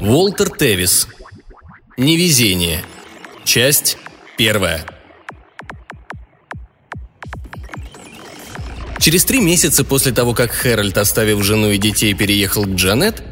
Уолтер 0.00 0.50
Тевис. 0.50 1.06
Невезение. 1.96 2.82
Часть 3.44 3.96
первая. 4.36 4.84
Через 8.98 9.24
три 9.24 9.40
месяца 9.40 9.84
после 9.84 10.10
того, 10.10 10.34
как 10.34 10.50
Хэральд, 10.50 10.98
оставив 10.98 11.44
жену 11.44 11.70
и 11.70 11.78
детей, 11.78 12.14
переехал 12.14 12.64
к 12.64 12.70
Джанет, 12.70 13.22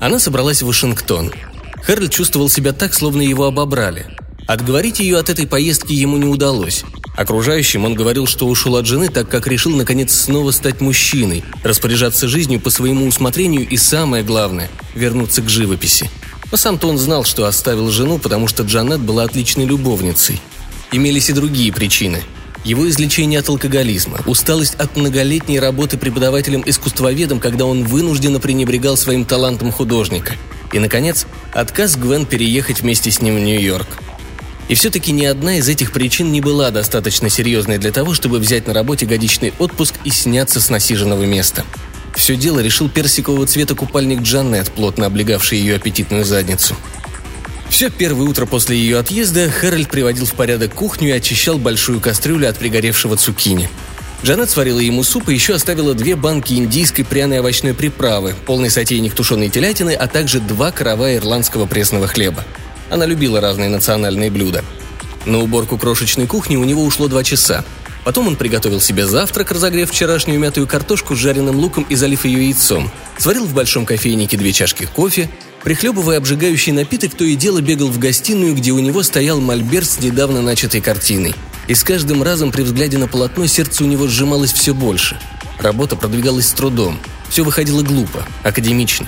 она 0.00 0.18
собралась 0.18 0.62
в 0.62 0.66
Вашингтон. 0.66 1.32
Хэральд 1.82 2.12
чувствовал 2.12 2.48
себя 2.48 2.72
так, 2.72 2.94
словно 2.94 3.22
его 3.22 3.44
обобрали. 3.44 4.06
Отговорить 4.46 5.00
ее 5.00 5.18
от 5.18 5.30
этой 5.30 5.46
поездки 5.46 5.92
ему 5.92 6.16
не 6.16 6.26
удалось. 6.26 6.84
Окружающим 7.16 7.84
он 7.84 7.94
говорил, 7.94 8.26
что 8.26 8.46
ушел 8.46 8.76
от 8.76 8.86
жены, 8.86 9.08
так 9.08 9.28
как 9.28 9.46
решил 9.46 9.76
наконец 9.76 10.12
снова 10.12 10.50
стать 10.52 10.80
мужчиной, 10.80 11.44
распоряжаться 11.62 12.28
жизнью 12.28 12.60
по 12.60 12.70
своему 12.70 13.06
усмотрению 13.06 13.68
и, 13.68 13.76
самое 13.76 14.24
главное, 14.24 14.70
вернуться 14.94 15.42
к 15.42 15.48
живописи. 15.48 16.10
Но 16.50 16.56
сам-то 16.56 16.88
он 16.88 16.98
знал, 16.98 17.24
что 17.24 17.46
оставил 17.46 17.90
жену, 17.90 18.18
потому 18.18 18.48
что 18.48 18.62
Джанет 18.62 19.00
была 19.00 19.24
отличной 19.24 19.66
любовницей. 19.66 20.40
Имелись 20.92 21.30
и 21.30 21.32
другие 21.32 21.72
причины. 21.72 22.22
Его 22.64 22.88
излечение 22.88 23.40
от 23.40 23.48
алкоголизма, 23.48 24.20
усталость 24.26 24.74
от 24.74 24.96
многолетней 24.96 25.60
работы 25.60 25.96
преподавателем-искусствоведом, 25.96 27.40
когда 27.40 27.64
он 27.64 27.84
вынужденно 27.84 28.40
пренебрегал 28.40 28.96
своим 28.96 29.24
талантом 29.24 29.72
художника. 29.72 30.34
И, 30.72 30.78
наконец, 30.78 31.26
отказ 31.52 31.96
Гвен 31.96 32.26
переехать 32.26 32.80
вместе 32.80 33.10
с 33.10 33.20
ним 33.20 33.36
в 33.36 33.40
Нью-Йорк– 33.40 33.88
и 34.70 34.74
все-таки 34.74 35.10
ни 35.10 35.24
одна 35.24 35.56
из 35.56 35.68
этих 35.68 35.90
причин 35.90 36.30
не 36.30 36.40
была 36.40 36.70
достаточно 36.70 37.28
серьезной 37.28 37.78
для 37.78 37.90
того, 37.90 38.14
чтобы 38.14 38.38
взять 38.38 38.68
на 38.68 38.72
работе 38.72 39.04
годичный 39.04 39.52
отпуск 39.58 39.96
и 40.04 40.10
сняться 40.10 40.60
с 40.60 40.70
насиженного 40.70 41.24
места. 41.24 41.64
Все 42.14 42.36
дело 42.36 42.60
решил 42.60 42.88
персикового 42.88 43.48
цвета 43.48 43.74
купальник 43.74 44.20
Джанет, 44.20 44.70
плотно 44.70 45.06
облегавший 45.06 45.58
ее 45.58 45.74
аппетитную 45.74 46.24
задницу. 46.24 46.76
Все 47.68 47.90
первое 47.90 48.28
утро 48.28 48.46
после 48.46 48.76
ее 48.76 49.00
отъезда 49.00 49.50
Хэральд 49.50 49.90
приводил 49.90 50.24
в 50.24 50.34
порядок 50.34 50.72
кухню 50.72 51.08
и 51.08 51.12
очищал 51.12 51.58
большую 51.58 52.00
кастрюлю 52.00 52.48
от 52.48 52.56
пригоревшего 52.56 53.16
цукини. 53.16 53.68
Джанет 54.22 54.50
сварила 54.50 54.80
ему 54.80 55.02
суп 55.02 55.30
и 55.30 55.34
еще 55.34 55.54
оставила 55.54 55.94
две 55.94 56.14
банки 56.14 56.52
индийской 56.52 57.04
пряной 57.04 57.40
овощной 57.40 57.72
приправы, 57.72 58.34
полный 58.46 58.68
сотейник 58.68 59.14
тушеной 59.14 59.48
телятины, 59.48 59.94
а 59.94 60.06
также 60.08 60.40
два 60.40 60.72
каравая 60.72 61.16
ирландского 61.16 61.66
пресного 61.66 62.06
хлеба. 62.06 62.44
Она 62.90 63.06
любила 63.06 63.40
разные 63.40 63.70
национальные 63.70 64.30
блюда. 64.30 64.62
На 65.24 65.38
уборку 65.38 65.78
крошечной 65.78 66.26
кухни 66.26 66.56
у 66.56 66.64
него 66.64 66.84
ушло 66.84 67.08
два 67.08 67.24
часа. 67.24 67.64
Потом 68.04 68.28
он 68.28 68.36
приготовил 68.36 68.80
себе 68.80 69.06
завтрак, 69.06 69.52
разогрев 69.52 69.90
вчерашнюю 69.90 70.38
мятую 70.38 70.66
картошку 70.66 71.14
с 71.14 71.18
жареным 71.18 71.56
луком 71.56 71.86
и 71.88 71.94
залив 71.94 72.24
ее 72.24 72.46
яйцом. 72.46 72.90
Сварил 73.18 73.46
в 73.46 73.54
большом 73.54 73.86
кофейнике 73.86 74.36
две 74.36 74.52
чашки 74.52 74.86
кофе. 74.86 75.30
Прихлебывая 75.62 76.18
обжигающий 76.18 76.72
напиток, 76.72 77.14
то 77.14 77.24
и 77.24 77.34
дело 77.34 77.60
бегал 77.60 77.88
в 77.88 77.98
гостиную, 77.98 78.54
где 78.54 78.72
у 78.72 78.78
него 78.78 79.02
стоял 79.02 79.40
мольберт 79.40 79.88
с 79.88 80.00
недавно 80.00 80.40
начатой 80.40 80.80
картиной. 80.80 81.34
И 81.68 81.74
с 81.74 81.84
каждым 81.84 82.22
разом 82.22 82.50
при 82.50 82.62
взгляде 82.62 82.96
на 82.96 83.06
полотно 83.08 83.46
сердце 83.46 83.84
у 83.84 83.86
него 83.86 84.08
сжималось 84.08 84.52
все 84.52 84.74
больше. 84.74 85.18
Работа 85.58 85.96
продвигалась 85.96 86.48
с 86.48 86.52
трудом. 86.52 86.98
Все 87.28 87.44
выходило 87.44 87.82
глупо, 87.82 88.26
академично. 88.42 89.06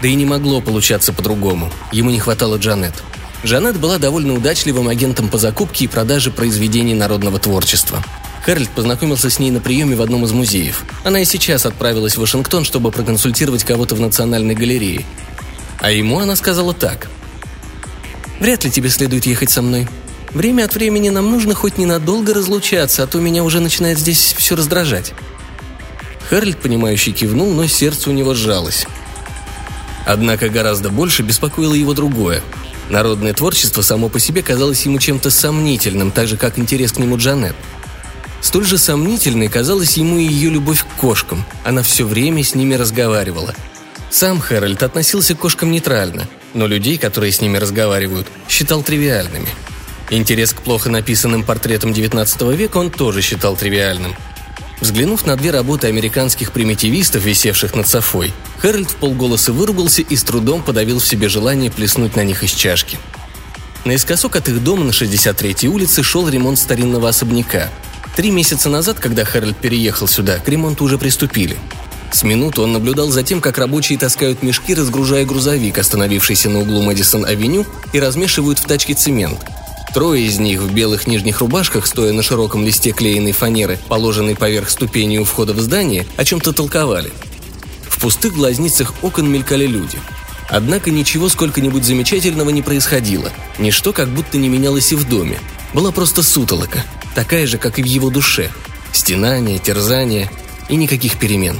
Да 0.00 0.08
и 0.08 0.14
не 0.14 0.24
могло 0.24 0.60
получаться 0.60 1.12
по-другому. 1.12 1.72
Ему 1.90 2.10
не 2.10 2.20
хватало 2.20 2.56
Джанет. 2.56 2.94
Жанет 3.42 3.78
была 3.78 3.98
довольно 3.98 4.34
удачливым 4.34 4.88
агентом 4.88 5.28
по 5.28 5.38
закупке 5.38 5.84
и 5.84 5.88
продаже 5.88 6.30
произведений 6.30 6.94
народного 6.94 7.40
творчества. 7.40 8.02
Хэральд 8.44 8.70
познакомился 8.70 9.30
с 9.30 9.38
ней 9.40 9.50
на 9.50 9.60
приеме 9.60 9.96
в 9.96 10.02
одном 10.02 10.24
из 10.24 10.32
музеев. 10.32 10.84
Она 11.04 11.20
и 11.20 11.24
сейчас 11.24 11.66
отправилась 11.66 12.16
в 12.16 12.20
Вашингтон, 12.20 12.64
чтобы 12.64 12.92
проконсультировать 12.92 13.64
кого-то 13.64 13.96
в 13.96 14.00
Национальной 14.00 14.54
галерее. 14.54 15.04
А 15.78 15.90
ему 15.90 16.18
она 16.18 16.36
сказала 16.36 16.74
так. 16.74 17.08
«Вряд 18.40 18.64
ли 18.64 18.70
тебе 18.70 18.88
следует 18.90 19.26
ехать 19.26 19.50
со 19.50 19.62
мной. 19.62 19.88
Время 20.30 20.64
от 20.64 20.74
времени 20.74 21.08
нам 21.08 21.30
нужно 21.30 21.54
хоть 21.54 21.78
ненадолго 21.78 22.34
разлучаться, 22.34 23.02
а 23.02 23.06
то 23.06 23.18
меня 23.18 23.42
уже 23.44 23.60
начинает 23.60 23.98
здесь 23.98 24.34
все 24.36 24.56
раздражать». 24.56 25.12
Хэральд, 26.28 26.58
понимающий, 26.58 27.12
кивнул, 27.12 27.52
но 27.52 27.66
сердце 27.66 28.10
у 28.10 28.12
него 28.12 28.34
сжалось. 28.34 28.86
Однако 30.06 30.48
гораздо 30.48 30.90
больше 30.90 31.22
беспокоило 31.22 31.74
его 31.74 31.94
другое– 31.94 32.42
Народное 32.90 33.34
творчество 33.34 33.82
само 33.82 34.08
по 34.08 34.18
себе 34.18 34.42
казалось 34.42 34.86
ему 34.86 34.98
чем-то 34.98 35.30
сомнительным, 35.30 36.10
так 36.10 36.26
же, 36.26 36.36
как 36.36 36.58
интерес 36.58 36.92
к 36.92 36.98
нему 36.98 37.18
Джанет. 37.18 37.54
Столь 38.40 38.64
же 38.64 38.78
сомнительной 38.78 39.48
казалась 39.48 39.96
ему 39.98 40.16
и 40.16 40.24
ее 40.24 40.48
любовь 40.48 40.84
к 40.84 41.00
кошкам. 41.00 41.44
Она 41.64 41.82
все 41.82 42.06
время 42.06 42.42
с 42.42 42.54
ними 42.54 42.74
разговаривала. 42.74 43.54
Сам 44.10 44.40
Хэральд 44.40 44.82
относился 44.82 45.34
к 45.34 45.38
кошкам 45.38 45.70
нейтрально, 45.70 46.28
но 46.54 46.66
людей, 46.66 46.98
которые 46.98 47.32
с 47.32 47.40
ними 47.40 47.58
разговаривают, 47.58 48.26
считал 48.48 48.82
тривиальными. 48.82 49.48
Интерес 50.10 50.52
к 50.52 50.62
плохо 50.62 50.90
написанным 50.90 51.42
портретам 51.42 51.92
XIX 51.92 52.56
века 52.56 52.78
он 52.78 52.90
тоже 52.90 53.22
считал 53.22 53.56
тривиальным– 53.56 54.14
Взглянув 54.80 55.26
на 55.26 55.36
две 55.36 55.50
работы 55.50 55.88
американских 55.88 56.52
примитивистов, 56.52 57.24
висевших 57.24 57.74
над 57.74 57.88
Софой, 57.88 58.32
Хэральд 58.58 58.90
в 58.90 58.96
полголоса 58.96 59.52
выругался 59.52 60.02
и 60.02 60.16
с 60.16 60.22
трудом 60.22 60.62
подавил 60.62 61.00
в 61.00 61.06
себе 61.06 61.28
желание 61.28 61.70
плеснуть 61.70 62.14
на 62.14 62.22
них 62.22 62.44
из 62.44 62.52
чашки. 62.52 62.98
Наискосок 63.84 64.36
от 64.36 64.48
их 64.48 64.62
дома 64.62 64.84
на 64.84 64.90
63-й 64.90 65.66
улице 65.66 66.02
шел 66.02 66.28
ремонт 66.28 66.58
старинного 66.58 67.08
особняка. 67.08 67.70
Три 68.16 68.30
месяца 68.30 68.68
назад, 68.68 68.98
когда 69.00 69.24
Хэральд 69.24 69.56
переехал 69.56 70.06
сюда, 70.06 70.38
к 70.38 70.48
ремонту 70.48 70.84
уже 70.84 70.98
приступили. 70.98 71.56
С 72.12 72.22
минуту 72.22 72.62
он 72.62 72.72
наблюдал 72.72 73.10
за 73.10 73.22
тем, 73.22 73.40
как 73.40 73.58
рабочие 73.58 73.98
таскают 73.98 74.42
мешки, 74.42 74.74
разгружая 74.74 75.24
грузовик, 75.24 75.78
остановившийся 75.78 76.50
на 76.50 76.60
углу 76.60 76.82
Мэдисон-авеню, 76.82 77.66
и 77.92 78.00
размешивают 78.00 78.58
в 78.58 78.64
тачке 78.64 78.94
цемент– 78.94 79.38
Трое 79.94 80.26
из 80.26 80.38
них 80.38 80.60
в 80.60 80.72
белых 80.72 81.06
нижних 81.06 81.40
рубашках, 81.40 81.86
стоя 81.86 82.12
на 82.12 82.22
широком 82.22 82.64
листе 82.64 82.92
клеенной 82.92 83.32
фанеры, 83.32 83.78
положенной 83.88 84.36
поверх 84.36 84.68
ступени 84.70 85.18
у 85.18 85.24
входа 85.24 85.54
в 85.54 85.60
здание, 85.60 86.06
о 86.16 86.24
чем-то 86.24 86.52
толковали. 86.52 87.10
В 87.88 87.98
пустых 87.98 88.34
глазницах 88.34 88.92
окон 89.02 89.30
мелькали 89.30 89.66
люди. 89.66 89.98
Однако 90.50 90.90
ничего 90.90 91.28
сколько-нибудь 91.28 91.84
замечательного 91.84 92.50
не 92.50 92.62
происходило. 92.62 93.32
Ничто 93.58 93.92
как 93.92 94.08
будто 94.08 94.38
не 94.38 94.48
менялось 94.48 94.92
и 94.92 94.94
в 94.94 95.08
доме. 95.08 95.40
Была 95.74 95.90
просто 95.90 96.22
сутолока, 96.22 96.84
такая 97.14 97.46
же, 97.46 97.58
как 97.58 97.78
и 97.78 97.82
в 97.82 97.86
его 97.86 98.10
душе. 98.10 98.50
Стенание, 98.92 99.58
терзание 99.58 100.30
и 100.68 100.76
никаких 100.76 101.18
перемен. 101.18 101.58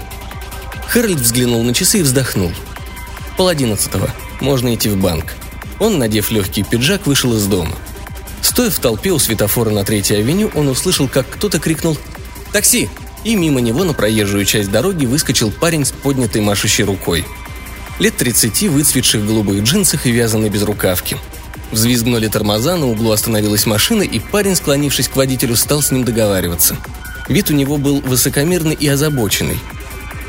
Хэральд 0.88 1.20
взглянул 1.20 1.62
на 1.62 1.74
часы 1.74 2.00
и 2.00 2.02
вздохнул. 2.02 2.52
Пол 3.36 3.48
одиннадцатого. 3.48 4.10
Можно 4.40 4.74
идти 4.74 4.88
в 4.88 4.96
банк. 4.96 5.34
Он, 5.78 5.98
надев 5.98 6.30
легкий 6.30 6.62
пиджак, 6.62 7.06
вышел 7.06 7.34
из 7.36 7.46
дома– 7.46 7.76
Стоя 8.58 8.70
в 8.70 8.78
толпе 8.78 9.10
у 9.10 9.18
светофора 9.18 9.70
на 9.70 9.84
Третьей 9.84 10.18
авеню, 10.18 10.50
он 10.54 10.68
услышал, 10.68 11.08
как 11.08 11.28
кто-то 11.28 11.58
крикнул 11.58 11.96
«Такси!» 12.52 12.88
и 13.24 13.34
мимо 13.34 13.60
него 13.60 13.84
на 13.84 13.92
проезжую 13.92 14.44
часть 14.44 14.70
дороги 14.70 15.06
выскочил 15.06 15.50
парень 15.50 15.84
с 15.84 15.92
поднятой 15.92 16.40
машущей 16.40 16.84
рукой. 16.84 17.26
Лет 17.98 18.16
30 18.16 18.68
выцветших 18.68 19.22
в 19.22 19.26
голубых 19.26 19.62
джинсах 19.62 20.06
и 20.06 20.12
вязаной 20.12 20.50
безрукавке. 20.50 21.18
Взвизгнули 21.72 22.28
тормоза, 22.28 22.76
на 22.76 22.86
углу 22.86 23.10
остановилась 23.10 23.66
машина, 23.66 24.02
и 24.02 24.18
парень, 24.18 24.56
склонившись 24.56 25.08
к 25.08 25.16
водителю, 25.16 25.56
стал 25.56 25.82
с 25.82 25.90
ним 25.90 26.04
договариваться. 26.04 26.76
Вид 27.28 27.50
у 27.50 27.54
него 27.54 27.76
был 27.76 28.00
высокомерный 28.00 28.74
и 28.74 28.88
озабоченный. 28.88 29.58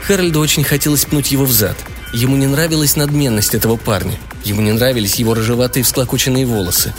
Хэральду 0.10 0.40
очень 0.40 0.64
хотелось 0.64 1.06
пнуть 1.06 1.32
его 1.32 1.46
в 1.46 1.52
зад. 1.52 1.78
Ему 2.14 2.36
не 2.36 2.48
нравилась 2.48 2.96
надменность 2.96 3.54
этого 3.54 3.78
парня. 3.78 4.20
Ему 4.44 4.60
не 4.60 4.72
нравились 4.72 5.18
его 5.18 5.36
рыжеватые 5.36 5.84
всклокоченные 5.84 6.48
волосы. 6.48 6.96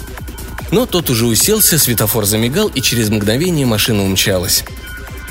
Но 0.70 0.86
тот 0.86 1.10
уже 1.10 1.26
уселся, 1.26 1.76
светофор 1.76 2.24
замигал, 2.24 2.68
и 2.68 2.80
через 2.80 3.08
мгновение 3.08 3.66
машина 3.66 4.04
умчалась. 4.04 4.62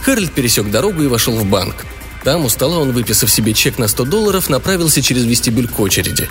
Хэральд 0.01 0.33
пересек 0.33 0.69
дорогу 0.69 1.03
и 1.03 1.07
вошел 1.07 1.37
в 1.37 1.45
банк. 1.45 1.85
Там 2.25 2.43
у 2.43 2.49
стола 2.49 2.79
он, 2.79 2.91
выписав 2.91 3.31
себе 3.31 3.53
чек 3.53 3.77
на 3.77 3.87
100 3.87 4.03
долларов, 4.03 4.49
направился 4.49 5.01
через 5.01 5.23
вестибюль 5.23 5.69
к 5.69 5.79
очереди. 5.79 6.29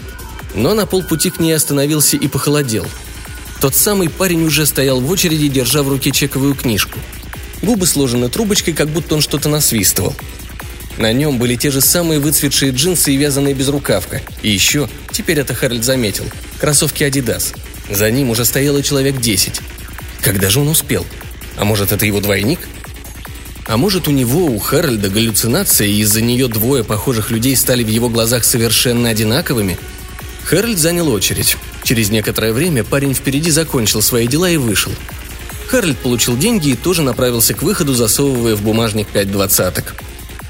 Но 0.54 0.74
на 0.74 0.84
полпути 0.84 1.30
к 1.30 1.40
ней 1.40 1.52
остановился 1.52 2.18
и 2.18 2.28
похолодел. 2.28 2.84
Тот 3.62 3.74
самый 3.74 4.10
парень 4.10 4.44
уже 4.44 4.66
стоял 4.66 5.00
в 5.00 5.10
очереди, 5.10 5.48
держа 5.48 5.82
в 5.82 5.88
руке 5.88 6.10
чековую 6.10 6.54
книжку. 6.54 6.98
Губы 7.62 7.86
сложены 7.86 8.28
трубочкой, 8.28 8.74
как 8.74 8.90
будто 8.90 9.14
он 9.14 9.22
что-то 9.22 9.48
насвистывал. 9.48 10.14
На 10.98 11.12
нем 11.12 11.38
были 11.38 11.56
те 11.56 11.70
же 11.70 11.80
самые 11.80 12.20
выцветшие 12.20 12.72
джинсы 12.72 13.14
и 13.14 13.16
вязаная 13.16 13.54
безрукавка. 13.54 14.20
И 14.42 14.50
еще, 14.50 14.88
теперь 15.12 15.38
это 15.38 15.54
Хэральд 15.54 15.84
заметил, 15.84 16.24
кроссовки 16.60 17.04
Adidas– 17.04 17.54
за 17.90 18.10
ним 18.10 18.30
уже 18.30 18.44
стояло 18.44 18.82
человек 18.82 19.20
десять. 19.20 19.60
Когда 20.20 20.50
же 20.50 20.60
он 20.60 20.68
успел? 20.68 21.06
А 21.56 21.64
может, 21.64 21.92
это 21.92 22.04
его 22.04 22.20
двойник? 22.20 22.60
А 23.66 23.76
может, 23.76 24.08
у 24.08 24.10
него, 24.10 24.46
у 24.46 24.58
Хэральда, 24.58 25.08
галлюцинация, 25.08 25.86
и 25.86 26.00
из-за 26.00 26.20
нее 26.20 26.48
двое 26.48 26.84
похожих 26.84 27.30
людей 27.30 27.56
стали 27.56 27.82
в 27.82 27.88
его 27.88 28.08
глазах 28.08 28.44
совершенно 28.44 29.08
одинаковыми? 29.10 29.78
Хэральд 30.44 30.78
занял 30.78 31.08
очередь. 31.08 31.56
Через 31.82 32.10
некоторое 32.10 32.52
время 32.52 32.84
парень 32.84 33.14
впереди 33.14 33.50
закончил 33.50 34.02
свои 34.02 34.26
дела 34.26 34.50
и 34.50 34.56
вышел. 34.56 34.92
Харальд 35.68 35.98
получил 35.98 36.36
деньги 36.36 36.70
и 36.70 36.76
тоже 36.76 37.02
направился 37.02 37.52
к 37.52 37.62
выходу, 37.62 37.94
засовывая 37.94 38.54
в 38.54 38.62
бумажник 38.62 39.08
пять 39.08 39.30
двадцаток. 39.30 39.94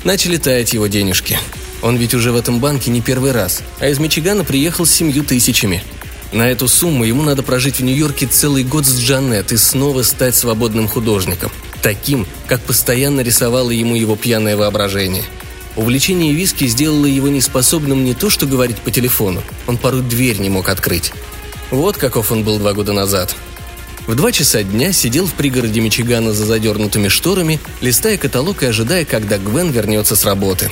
Начали 0.05 0.37
таять 0.37 0.73
его 0.73 0.87
денежки. 0.87 1.39
Он 1.83 1.97
ведь 1.97 2.15
уже 2.15 2.33
в 2.33 2.37
этом 2.37 2.61
банке 2.61 2.91
не 2.91 3.01
первый 3.01 3.33
раз, 3.33 3.63
а 3.81 3.89
из 3.89 3.99
Мичигана 3.99 4.45
приехал 4.45 4.87
с 4.87 4.91
семью 4.91 5.25
тысячами. 5.25 5.83
На 6.33 6.51
эту 6.51 6.69
сумму 6.69 7.05
ему 7.05 7.23
надо 7.23 7.43
прожить 7.43 7.79
в 7.79 7.83
Нью-Йорке 7.83 8.27
целый 8.27 8.63
год 8.63 8.85
с 8.85 8.99
Джанет 8.99 9.53
и 9.53 9.57
снова 9.57 10.03
стать 10.03 10.35
свободным 10.35 10.89
художником. 10.89 11.51
Таким, 11.83 12.27
как 12.47 12.61
постоянно 12.61 13.21
рисовало 13.21 13.71
ему 13.71 13.95
его 13.95 14.17
пьяное 14.17 14.57
воображение. 14.57 15.25
Увлечение 15.77 16.35
виски 16.35 16.67
сделало 16.67 17.07
его 17.07 17.29
неспособным 17.29 18.05
не 18.05 18.13
то 18.13 18.31
что 18.31 18.47
говорить 18.47 18.79
по 18.79 18.91
телефону, 18.91 19.43
он 19.67 19.79
порой 19.79 20.03
дверь 20.03 20.39
не 20.39 20.51
мог 20.51 20.69
открыть. 20.69 21.13
Вот 21.71 21.97
каков 21.97 22.33
он 22.33 22.43
был 22.45 22.59
два 22.59 22.73
года 22.73 22.93
назад. 22.93 23.35
В 24.09 24.15
два 24.15 24.33
часа 24.33 24.63
дня 24.63 24.91
сидел 24.93 25.27
в 25.27 25.35
пригороде 25.35 25.83
Мичигана 25.83 26.33
за 26.33 26.47
задернутыми 26.47 27.09
шторами, 27.09 27.61
листая 27.83 28.17
каталог 28.17 28.63
и 28.63 28.67
ожидая, 28.67 29.05
когда 29.05 29.37
Гвен 29.37 29.71
вернется 29.71 30.17
с 30.17 30.25
работы. 30.25 30.71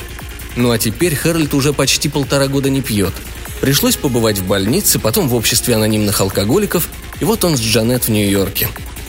Ну 0.57 0.71
а 0.71 0.79
теперь 0.79 1.15
Хэрольд 1.15 1.53
уже 1.53 1.75
почти 1.75 2.09
полтора 2.09 2.49
года 2.49 2.71
не 2.71 2.81
пьет. 2.81 3.13
Пришлось 3.61 3.97
побывать 3.97 4.39
в 4.39 4.47
больнице, 4.47 4.99
потом 4.99 5.29
в 5.29 5.35
обществе 5.35 5.75
анонимных 5.75 6.19
алкоголиков, 6.19 6.89
и 7.21 7.27
вот 7.27 7.45
он 7.45 7.59
с 7.59 7.61
Джанет 7.61 8.05
в 8.05 8.09
Нью-Йорке. 8.09 8.69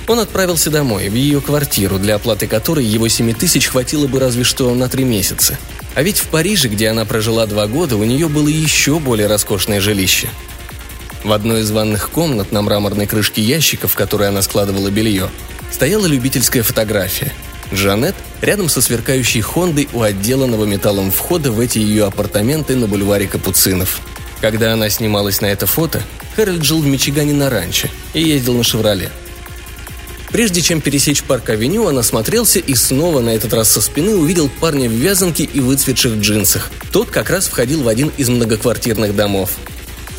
Он 0.10 0.20
отправился 0.20 0.70
домой, 0.70 1.08
в 1.08 1.14
ее 1.14 1.40
квартиру, 1.40 1.98
для 1.98 2.16
оплаты 2.16 2.48
которой 2.48 2.84
его 2.84 3.08
7 3.08 3.34
тысяч 3.34 3.68
хватило 3.68 4.08
бы 4.08 4.20
разве 4.20 4.44
что 4.44 4.76
на 4.76 4.90
три 4.90 5.06
месяца. 5.06 5.58
А 5.96 6.04
ведь 6.04 6.18
в 6.18 6.28
Париже, 6.28 6.68
где 6.68 6.90
она 6.90 7.06
прожила 7.06 7.46
два 7.46 7.66
года, 7.68 7.96
у 7.96 8.04
нее 8.04 8.28
было 8.28 8.50
еще 8.50 9.00
более 9.00 9.28
роскошное 9.28 9.80
жилище– 9.80 10.28
в 11.24 11.31
одной 11.31 11.62
из 11.62 11.72
ванных 11.72 12.10
комнат 12.10 12.52
на 12.52 12.62
мраморной 12.62 13.08
крышке 13.08 13.42
ящика, 13.42 13.88
в 13.88 13.96
которой 13.96 14.30
она 14.30 14.42
складывала 14.42 14.90
белье, 14.90 15.30
стояла 15.72 16.06
любительская 16.06 16.64
фотография. 16.64 17.34
Жанет 17.72 18.16
рядом 18.42 18.69
со 18.69 18.81
сверкающей 18.81 19.42
Хондой 19.42 19.90
у 19.94 20.02
отделанного 20.02 20.66
металлом 20.66 21.12
входа 21.12 21.52
в 21.52 21.60
эти 21.60 21.80
ее 21.80 22.06
апартаменты 22.06 22.75
на 22.75 22.88
бульваре 22.88 23.28
Капуцинов. 23.28 24.02
Когда 24.40 24.74
она 24.74 24.90
снималась 24.90 25.42
на 25.42 25.48
это 25.48 25.66
фото, 25.66 26.02
Хэрольд 26.36 26.64
жил 26.64 26.81
в 26.81 26.88
Мичигане 26.88 27.34
на 27.34 27.50
ранчо 27.50 27.90
и 28.14 28.22
ездил 28.22 28.54
на 28.54 28.64
«Шевроле». 28.64 29.12
Прежде 30.31 30.62
чем 30.62 30.81
пересечь 30.81 31.24
парк-авеню, 31.24 31.84
он 31.84 31.98
осмотрелся 31.98 32.60
и 32.60 32.75
снова, 32.75 33.22
на 33.22 33.30
этот 33.30 33.54
раз 33.54 33.72
со 33.72 33.81
спины, 33.81 34.16
увидел 34.16 34.50
парня 34.50 34.90
в 34.90 34.92
вязанке 34.92 35.46
и 35.46 35.60
выцветших 35.60 36.18
джинсах. 36.18 36.69
Тот 36.92 37.10
как 37.10 37.30
раз 37.30 37.48
входил 37.48 37.81
в 37.81 37.88
один 37.88 38.12
из 38.18 38.30
многоквартирных 38.30 39.16
домов. 39.16 39.52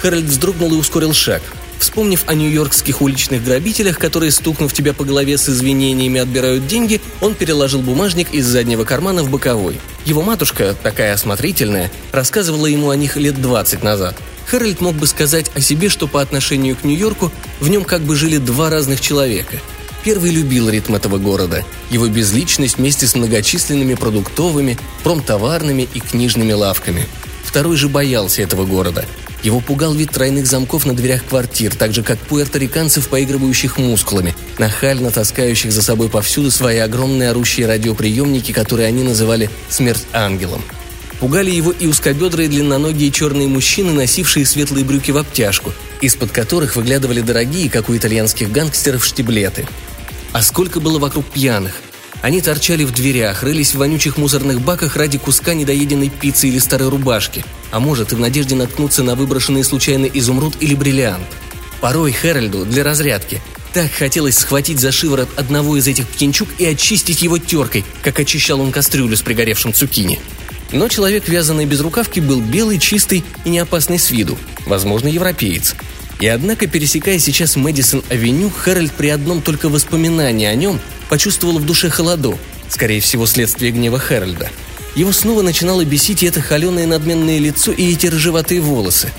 Хэральд 0.01 0.27
вздрогнул 0.27 0.73
и 0.75 0.77
ускорил 0.77 1.13
шаг. 1.13 1.43
Вспомнив 1.79 2.25
о 2.27 2.35
нью-йоркских 2.35 3.03
уличных 3.03 3.45
грабителях, 3.45 3.99
которые, 3.99 4.33
стукнув 4.33 4.73
тебя 4.73 4.93
по 4.93 5.05
голове 5.05 5.39
с 5.39 5.49
извинениями, 5.49 6.21
отбирают 6.21 6.67
деньги, 6.67 7.01
он 7.21 7.35
переложил 7.35 7.83
бумажник 7.83 8.33
из 8.33 8.47
заднего 8.47 8.85
кармана 8.85 9.23
в 9.23 9.31
боковой. 9.31 9.79
Его 10.05 10.23
матушка, 10.23 10.75
такая 10.83 11.15
осмотрительная, 11.15 11.91
рассказывала 12.13 12.67
ему 12.67 12.91
о 12.91 12.97
них 12.97 13.17
лет 13.17 13.41
20 13.41 13.83
назад. 13.83 14.17
Хэральд 14.47 14.81
мог 14.81 14.97
бы 14.97 15.07
сказать 15.07 15.51
о 15.55 15.61
себе, 15.61 15.89
что 15.89 16.09
по 16.09 16.21
отношению 16.21 16.75
к 16.75 16.85
Нью-Йорку 16.85 17.31
в 17.61 17.69
нем 17.69 17.85
как 17.85 18.03
бы 18.03 18.17
жили 18.17 18.39
два 18.39 18.71
разных 18.71 19.01
человека. 19.01 19.59
Первый 20.05 20.31
любил 20.31 20.71
ритм 20.71 20.95
этого 20.95 21.19
города, 21.19 21.65
его 21.91 22.09
безличность 22.09 22.79
вместе 22.79 23.07
с 23.07 23.15
многочисленными 23.15 23.95
продуктовыми, 23.95 24.79
промтоварными 25.05 25.89
и 25.93 26.01
книжными 26.01 26.53
лавками. 26.53 27.07
Второй 27.45 27.77
же 27.77 27.89
боялся 27.89 28.43
этого 28.43 28.65
города, 28.65 29.05
его 29.43 29.61
пугал 29.61 29.95
вид 29.95 30.11
тройных 30.11 30.47
замков 30.47 30.87
на 30.87 30.95
дверях 30.95 31.25
квартир, 31.25 31.75
так 31.75 31.93
же 31.95 32.03
как 32.03 32.19
пуэрториканцев, 32.19 33.09
поигрывающих 33.09 33.79
мускулами, 33.79 34.35
нахально 34.59 35.11
таскающих 35.11 35.73
за 35.73 35.83
собой 35.83 36.09
повсюду 36.09 36.51
свои 36.51 36.79
огромные 36.79 37.31
орущие 37.31 37.67
радиоприемники, 37.67 38.53
которые 38.53 38.89
они 38.89 39.03
называли 39.03 39.51
«смерть 39.69 40.07
ангелом». 40.13 40.63
Пугали 41.21 41.51
его 41.51 41.73
и 41.73 41.87
узкобедрые 41.87 42.49
длинноногие 42.49 43.11
черные 43.11 43.49
мужчины, 43.49 43.93
носившие 43.93 44.47
светлые 44.47 44.85
брюки 44.85 45.11
в 45.11 45.17
обтяжку, 45.17 45.73
из-под 46.01 46.31
которых 46.31 46.77
выглядывали 46.77 47.21
дорогие, 47.21 47.69
как 47.69 47.89
у 47.89 47.97
итальянских 47.97 48.53
гангстеров, 48.53 49.05
штиблеты. 49.05 49.67
А 50.33 50.43
сколько 50.43 50.79
было 50.79 50.99
вокруг 50.99 51.27
пьяных, 51.27 51.75
они 52.21 52.41
торчали 52.41 52.85
в 52.85 52.93
дверях, 52.93 53.43
рылись 53.43 53.75
в 53.75 53.79
вонючих 53.79 54.17
мусорных 54.17 54.61
баках 54.61 54.97
ради 54.97 55.19
куска 55.19 55.55
недоеденной 55.55 56.11
пиццы 56.11 56.49
или 56.49 56.59
старой 56.59 56.89
рубашки, 56.89 57.45
а 57.71 57.81
может 57.81 58.13
и 58.13 58.17
в 58.17 58.21
надежде 58.21 58.57
наткнуться 58.57 59.03
на 59.03 59.15
выброшенный 59.15 59.63
случайно 59.63 60.07
изумруд 60.07 60.55
или 60.61 60.75
бриллиант. 60.75 61.27
Порой 61.81 62.13
Хэральду 62.13 62.65
для 62.65 62.83
разрядки 62.83 63.41
так 63.73 63.93
хотелось 63.93 64.39
схватить 64.39 64.81
за 64.81 64.91
шиворот 64.91 65.29
одного 65.37 65.77
из 65.77 65.87
этих 65.87 66.09
птенчук 66.09 66.49
и 66.59 66.65
очистить 66.65 67.23
его 67.23 67.39
теркой, 67.39 67.85
как 68.03 68.19
очищал 68.19 68.61
он 68.61 68.73
кастрюлю 68.73 69.17
с 69.17 69.23
пригоревшим 69.23 69.73
цукини. 69.73 70.19
Но 70.73 70.89
человек, 70.89 71.29
вязанный 71.29 71.67
без 71.67 71.81
рукавки, 71.81 72.21
был 72.21 72.41
белый, 72.41 72.79
чистый 72.79 73.25
и 73.45 73.51
не 73.51 73.59
опасный 73.59 73.99
с 73.99 74.11
виду, 74.11 74.37
возможно, 74.67 75.09
европеец. 75.09 75.77
И 76.21 76.27
однако, 76.27 76.67
пересекая 76.67 77.19
сейчас 77.19 77.57
Мэдисон-авеню, 77.57 78.51
Хэральд 78.51 78.93
при 78.93 79.09
одном 79.09 79.41
только 79.41 79.69
воспоминании 79.69 80.47
о 80.47 80.55
нем 80.55 80.81
почувствовал 81.09 81.59
в 81.59 81.67
душе 81.67 81.91
холоду, 81.91 82.39
скорее 82.69 83.01
всего, 83.01 83.25
следствие 83.27 83.71
гнева 83.71 83.99
Хэральда. 83.99 84.51
Его 84.97 85.13
снова 85.13 85.43
начинало 85.43 85.85
бесить 85.85 86.25
это 86.25 86.41
холеное 86.41 86.87
надменное 86.87 87.39
лицо, 87.39 87.71
и 87.71 87.93
эти 87.93 88.09
рыжеватые 88.09 88.61
волосы. 88.61 89.13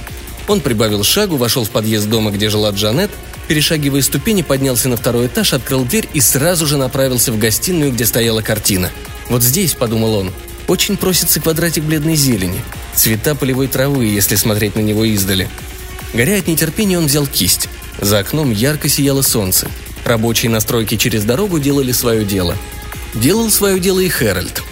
Он 0.50 0.60
прибавил 0.60 1.04
шагу, 1.04 1.38
вошел 1.38 1.64
в 1.64 1.70
подъезд 1.70 2.10
дома, 2.10 2.32
где 2.32 2.50
жила 2.50 2.72
Джанет, 2.72 3.12
перешагивая 3.48 4.02
ступени, 4.02 4.42
поднялся 4.42 4.90
на 4.90 4.98
второй 4.98 5.28
этаж, 5.28 5.54
открыл 5.54 5.86
дверь 5.86 6.10
и 6.14 6.20
сразу 6.20 6.68
же 6.68 6.76
направился 6.76 7.32
в 7.32 7.38
гостиную, 7.38 7.94
где 7.94 8.06
стояла 8.06 8.42
картина. 8.42 8.90
«Вот 9.30 9.42
здесь»,— 9.42 9.74
подумал 9.80 10.16
он,— 10.16 10.34
«очень 10.68 10.98
просится 10.98 11.40
квадратик 11.40 11.84
бледной 11.84 12.16
зелени, 12.16 12.62
цвета 12.94 13.36
полевой 13.36 13.68
травы, 13.68 14.06
если 14.06 14.36
смотреть 14.36 14.76
на 14.76 14.82
него 14.82 15.06
издали». 15.06 15.48
Горя 16.14 16.40
от 16.40 16.48
нетерпения, 16.48 16.98
он 16.98 17.06
взял 17.06 17.28
кисть. 17.28 17.70
За 18.00 18.20
окном 18.20 18.52
ярко 18.52 18.90
сияло 18.90 19.22
солнце. 19.22 19.68
Рабочие 20.06 20.50
настройки 20.50 20.98
через 20.98 21.24
дорогу 21.24 21.60
делали 21.60 21.92
свое 21.92 22.26
дело. 22.26 22.56
Делал 23.14 23.50
свое 23.50 23.80
дело 23.80 24.00
и 24.00 24.10
Хэральд. 24.10 24.64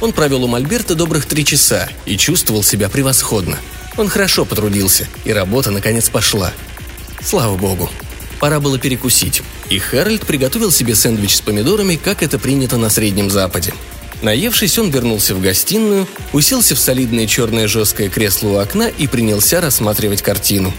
Он 0.00 0.12
провел 0.12 0.44
у 0.44 0.48
Мольберта 0.48 0.94
добрых 0.94 1.26
три 1.26 1.44
часа 1.44 1.88
и 2.04 2.16
чувствовал 2.16 2.62
себя 2.62 2.88
превосходно. 2.88 3.58
Он 3.96 4.08
хорошо 4.08 4.44
потрудился, 4.44 5.08
и 5.24 5.32
работа 5.32 5.70
наконец 5.70 6.08
пошла. 6.08 6.52
Слава 7.22 7.56
богу. 7.56 7.90
Пора 8.38 8.60
было 8.60 8.78
перекусить, 8.78 9.42
и 9.70 9.78
Хэральд 9.78 10.26
приготовил 10.26 10.70
себе 10.70 10.94
сэндвич 10.94 11.36
с 11.36 11.40
помидорами, 11.40 11.96
как 11.96 12.22
это 12.22 12.38
принято 12.38 12.76
на 12.76 12.90
Среднем 12.90 13.30
Западе. 13.30 13.72
Наевшись, 14.22 14.78
он 14.78 14.90
вернулся 14.90 15.34
в 15.34 15.40
гостиную, 15.40 16.06
уселся 16.32 16.74
в 16.74 16.78
солидное 16.78 17.26
черное 17.26 17.66
жесткое 17.66 18.08
кресло 18.08 18.48
у 18.48 18.56
окна 18.56 18.88
и 18.88 19.06
принялся 19.06 19.60
рассматривать 19.60 20.22
картину. 20.22 20.72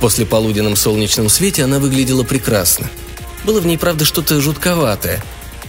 В 0.00 0.02
послеполуденном 0.02 0.76
солнечном 0.76 1.28
свете 1.28 1.62
она 1.62 1.78
выглядела 1.78 2.22
прекрасно. 2.22 2.88
Было 3.44 3.60
в 3.60 3.66
ней, 3.66 3.76
правда, 3.76 4.06
что-то 4.06 4.40
жутковатое. 4.40 5.22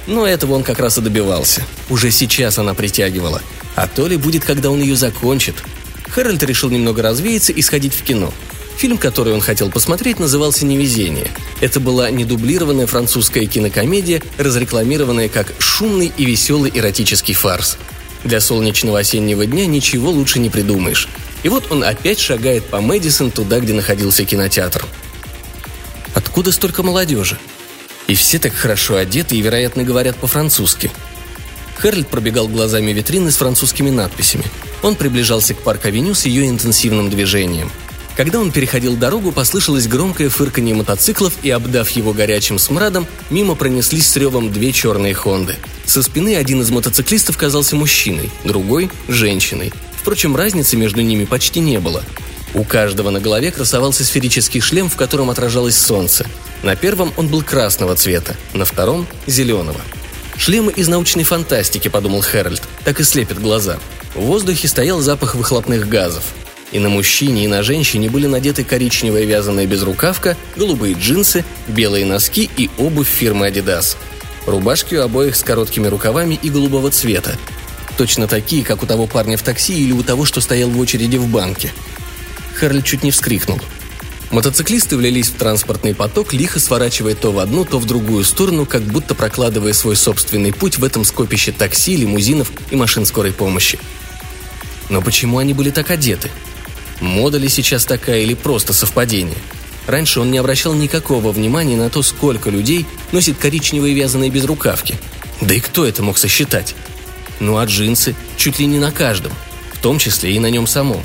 Но 0.07 0.25
этого 0.25 0.53
он 0.53 0.63
как 0.63 0.79
раз 0.79 0.97
и 0.97 1.01
добивался. 1.01 1.63
Уже 1.89 2.11
сейчас 2.11 2.57
она 2.57 2.73
притягивала. 2.73 3.41
А 3.75 3.87
то 3.87 4.07
ли 4.07 4.15
будет, 4.15 4.45
когда 4.45 4.69
он 4.69 4.79
ее 4.79 4.95
закончит. 4.95 5.55
Хэральд 6.07 6.41
решил 6.43 6.69
немного 6.69 7.01
развеяться 7.01 7.51
и 7.51 7.61
сходить 7.61 7.93
в 7.93 8.03
кино. 8.03 8.33
Фильм, 8.77 8.97
который 8.97 9.33
он 9.33 9.41
хотел 9.41 9.69
посмотреть, 9.69 10.17
назывался 10.17 10.65
«Невезение». 10.65 11.27
Это 11.59 11.81
была 11.81 12.09
недублированная 12.09 12.87
французская 12.87 13.45
кинокомедия, 13.47 14.21
разрекламированная 14.37 15.27
как 15.27 15.53
шумный 15.59 16.09
и 16.17 16.23
веселый 16.23 16.71
эротический 16.73 17.33
фарс. 17.33 17.77
Для 18.23 18.39
солнечного 18.39 18.99
осеннего 18.99 19.45
дня 19.45 19.65
ничего 19.65 20.09
лучше 20.09 20.39
не 20.39 20.49
придумаешь. 20.49 21.09
И 21.43 21.49
вот 21.49 21.71
он 21.71 21.83
опять 21.83 22.19
шагает 22.19 22.65
по 22.65 22.81
Мэдисон 22.81 23.31
туда, 23.31 23.59
где 23.59 23.73
находился 23.73 24.25
кинотеатр. 24.25 24.85
Откуда 26.13 26.51
столько 26.51 26.83
молодежи? 26.83 27.37
И 28.07 28.15
все 28.15 28.39
так 28.39 28.53
хорошо 28.53 28.97
одеты 28.97 29.35
и, 29.35 29.41
вероятно, 29.41 29.83
говорят 29.83 30.17
по-французски. 30.17 30.91
Хэральд 31.77 32.07
пробегал 32.07 32.47
глазами 32.47 32.91
витрины 32.91 33.31
с 33.31 33.37
французскими 33.37 33.89
надписями. 33.89 34.43
Он 34.83 34.95
приближался 34.95 35.53
к 35.53 35.61
парк-авеню 35.61 36.13
с 36.13 36.25
ее 36.25 36.47
интенсивным 36.47 37.09
движением. 37.09 37.71
Когда 38.17 38.39
он 38.39 38.51
переходил 38.51 38.97
дорогу, 38.97 39.31
послышалось 39.31 39.87
громкое 39.87 40.29
фырканье 40.29 40.75
мотоциклов, 40.75 41.33
и, 41.43 41.49
обдав 41.49 41.89
его 41.91 42.13
горячим 42.13 42.59
смрадом, 42.59 43.07
мимо 43.29 43.55
пронеслись 43.55 44.07
с 44.07 44.15
ревом 44.15 44.51
две 44.51 44.71
черные 44.73 45.13
Хонды. 45.13 45.55
Со 45.85 46.03
спины 46.03 46.35
один 46.35 46.61
из 46.61 46.69
мотоциклистов 46.69 47.37
казался 47.37 47.75
мужчиной, 47.75 48.29
другой– 48.43 48.91
женщиной. 49.07 49.71
Впрочем, 50.01 50.35
разницы 50.35 50.77
между 50.77 51.01
ними 51.01 51.25
почти 51.25 51.59
не 51.59 51.79
было. 51.79 52.03
У 52.55 52.63
каждого 52.63 53.11
на 53.11 53.19
голове 53.19 53.51
красовался 53.51 54.03
сферический 54.03 54.59
шлем, 54.59 54.89
в 54.89 54.95
котором 54.95 55.29
отражалось 55.29 55.77
солнце. 55.77 56.25
На 56.63 56.75
первом 56.75 57.13
он 57.17 57.27
был 57.27 57.43
красного 57.43 57.95
цвета, 57.95 58.35
на 58.53 58.65
втором– 58.65 59.05
зеленого. 59.27 59.79
«Шлемы 60.37 60.71
из 60.71 60.87
научной 60.87 61.23
фантастики»,– 61.23 61.87
подумал 61.89 62.21
Хэральд,– 62.21 62.63
так 62.83 62.99
и 62.99 63.03
слепят 63.03 63.39
глаза. 63.39 63.77
В 64.15 64.21
воздухе 64.21 64.67
стоял 64.67 65.01
запах 65.01 65.35
выхлопных 65.35 65.87
газов. 65.87 66.23
И 66.71 66.79
на 66.79 66.89
мужчине, 66.89 67.45
и 67.45 67.47
на 67.47 67.61
женщине 67.61 68.09
были 68.09 68.25
надеты 68.25 68.63
коричневая 68.63 69.25
вязаная 69.25 69.67
безрукавка, 69.67 70.35
голубые 70.55 70.95
джинсы, 70.95 71.45
белые 71.67 72.05
носки 72.05 72.49
и 72.57 72.71
обувь 72.79 73.07
фирмы 73.07 73.49
Adidas. 73.49 73.97
Рубашки 74.47 74.95
у 74.95 75.03
обоих 75.03 75.35
с 75.35 75.43
короткими 75.43 75.87
рукавами 75.87 76.39
и 76.41 76.49
голубого 76.49 76.89
цвета. 76.89 77.37
Точно 78.01 78.25
такие, 78.25 78.63
как 78.63 78.81
у 78.81 78.87
того 78.87 79.05
парня 79.05 79.37
в 79.37 79.43
такси 79.43 79.79
или 79.79 79.91
у 79.91 80.01
того, 80.01 80.25
что 80.25 80.41
стоял 80.41 80.71
в 80.71 80.79
очереди 80.79 81.17
в 81.17 81.27
банке. 81.27 81.71
Харль 82.55 82.81
чуть 82.81 83.03
не 83.03 83.11
вскрикнул. 83.11 83.61
Мотоциклисты 84.31 84.97
влились 84.97 85.29
в 85.29 85.35
транспортный 85.35 85.93
поток, 85.93 86.33
лихо 86.33 86.59
сворачивая 86.59 87.13
то 87.13 87.31
в 87.31 87.37
одну, 87.37 87.63
то 87.63 87.77
в 87.77 87.85
другую 87.85 88.23
сторону, 88.23 88.65
как 88.65 88.81
будто 88.81 89.13
прокладывая 89.13 89.73
свой 89.73 89.95
собственный 89.95 90.51
путь 90.51 90.79
в 90.79 90.83
этом 90.83 91.05
скопище 91.05 91.51
такси, 91.51 91.95
лимузинов 91.95 92.51
и 92.71 92.75
машин 92.75 93.05
скорой 93.05 93.33
помощи. 93.33 93.77
Но 94.89 95.03
почему 95.03 95.37
они 95.37 95.53
были 95.53 95.69
так 95.69 95.91
одеты? 95.91 96.31
Мода 97.01 97.37
ли 97.37 97.49
сейчас 97.49 97.85
такая 97.85 98.21
или 98.21 98.33
просто 98.33 98.73
совпадение? 98.73 99.37
Раньше 99.85 100.21
он 100.21 100.31
не 100.31 100.39
обращал 100.39 100.73
никакого 100.73 101.31
внимания 101.31 101.77
на 101.77 101.91
то, 101.91 102.01
сколько 102.01 102.49
людей 102.49 102.87
носит 103.11 103.37
коричневые 103.37 103.93
вязаные 103.93 104.31
безрукавки. 104.31 104.95
Да 105.39 105.53
и 105.53 105.59
кто 105.59 105.85
это 105.85 106.01
мог 106.01 106.17
сосчитать? 106.17 106.73
Ну 107.41 107.57
а 107.57 107.65
джинсы 107.65 108.15
чуть 108.37 108.59
ли 108.59 108.67
не 108.67 108.77
на 108.77 108.91
каждом, 108.91 109.33
в 109.73 109.79
том 109.79 109.97
числе 109.97 110.33
и 110.33 110.39
на 110.39 110.51
нем 110.51 110.67
самом. 110.67 111.01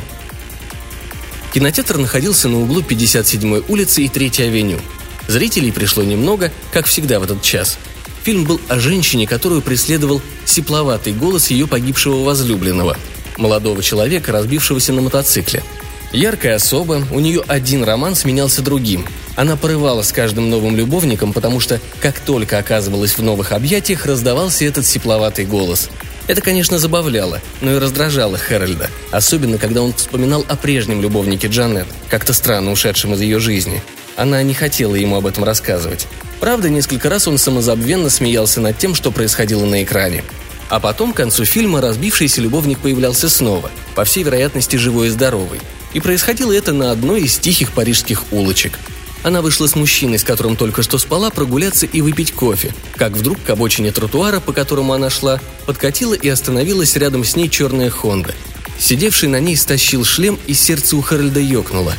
Кинотеатр 1.55 1.97
находился 1.97 2.49
на 2.49 2.61
углу 2.61 2.83
57-й 2.83 3.65
улицы 3.69 4.05
и 4.05 4.09
3-й 4.09 4.45
авеню. 4.45 4.79
Зрителей 5.29 5.73
пришло 5.73 6.05
немного, 6.05 6.53
как 6.73 6.87
всегда 6.87 7.21
в 7.21 7.25
этот 7.25 7.41
час. 7.41 7.79
Фильм 8.23 8.45
был 8.45 8.61
о 8.69 8.79
женщине, 8.79 9.27
которую 9.27 9.63
преследовал 9.63 10.21
сипловатый 10.45 11.15
голос 11.15 11.51
ее 11.51 11.67
погибшего 11.67 12.23
возлюбленного, 12.23 12.99
молодого 13.39 13.83
человека, 13.83 14.31
разбившегося 14.31 14.93
на 14.93 15.01
мотоцикле– 15.01 15.65
Яркая 16.13 16.55
особа, 16.57 17.03
у 17.11 17.21
нее 17.21 17.43
один 17.47 17.85
роман 17.85 18.15
сменялся 18.15 18.63
другим. 18.63 19.05
Она 19.35 19.57
порывала 19.57 20.03
с 20.03 20.13
каждым 20.13 20.49
новым 20.49 20.77
любовником, 20.77 21.33
потому 21.33 21.61
что, 21.61 21.81
как 22.01 22.21
только 22.21 22.59
оказывалась 22.59 23.19
в 23.19 23.23
новых 23.23 23.53
объятиях, 23.53 24.07
раздавался 24.07 24.65
этот 24.65 24.87
сепловатый 24.87 25.45
голос. 25.45 25.91
Это, 26.27 26.41
конечно, 26.41 26.79
забавляло, 26.79 27.41
но 27.61 27.75
и 27.75 27.79
раздражало 27.79 28.37
Хэрольда, 28.37 28.91
особенно 29.11 29.59
когда 29.59 29.83
он 29.83 29.93
вспоминал 29.95 30.45
о 30.49 30.57
прежнем 30.57 31.01
любовнике 31.01 31.49
Джанет, 31.49 31.87
как-то 32.09 32.33
странно 32.33 32.73
ушедшем 32.73 33.15
из 33.15 33.21
ее 33.21 33.39
жизни. 33.39 33.83
Она 34.17 34.43
не 34.43 34.55
хотела 34.55 34.95
ему 34.95 35.17
об 35.17 35.27
этом 35.27 35.45
рассказывать. 35.45 36.07
Правда, 36.41 36.69
несколько 36.69 37.09
раз 37.09 37.29
он 37.29 37.39
самозабвенно 37.39 38.11
смеялся 38.11 38.61
над 38.61 38.79
тем, 38.79 38.95
что 38.95 39.11
происходило 39.11 39.65
на 39.65 39.83
экране. 39.83 40.25
А 40.69 40.81
потом, 40.81 41.13
к 41.13 41.17
концу 41.17 41.45
фильма, 41.45 41.81
разбившийся 41.81 42.41
любовник 42.41 42.81
появлялся 42.81 43.29
снова, 43.29 43.71
по 43.95 44.05
всей 44.05 44.25
вероятности 44.25 44.77
живой 44.77 45.09
и 45.09 45.11
здоровый– 45.11 45.61
и 45.97 46.01
происходило 46.01 46.53
это 46.53 46.75
на 46.75 46.91
одной 46.91 47.23
из 47.23 47.39
тихих 47.39 47.73
парижских 47.73 48.31
улочек. 48.31 48.79
Она 49.27 49.43
вышла 49.43 49.67
с 49.67 49.75
мужчиной, 49.75 50.21
с 50.21 50.23
которым 50.23 50.55
только 50.55 50.85
что 50.85 50.99
спала, 50.99 51.31
прогуляться 51.31 51.85
и 51.85 52.01
выпить 52.01 52.31
кофе, 52.31 52.73
как 52.95 53.11
вдруг 53.15 53.43
к 53.43 53.51
обочине 53.51 53.91
тротуара, 53.91 54.39
по 54.39 54.53
которому 54.53 54.93
она 54.93 55.11
шла, 55.11 55.41
подкатила 55.67 56.15
и 56.15 56.29
остановилась 56.29 56.95
рядом 56.95 57.25
с 57.25 57.35
ней 57.35 57.49
черная 57.49 57.91
Хонда. 57.91 58.37
Сидевший 58.79 59.29
на 59.29 59.41
ней 59.41 59.57
стащил 59.57 60.05
шлем, 60.05 60.39
и 60.47 60.55
сердце 60.55 60.97
у 60.97 61.03
Харальда 61.03 61.41
ёкнуло. 61.41 61.95